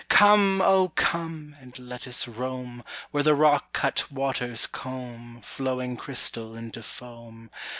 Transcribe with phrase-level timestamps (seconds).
[0.09, 1.55] "Come, oh, come!
[1.59, 7.51] and let us roam Where the rock cut waters comb Flowing crystal into foam.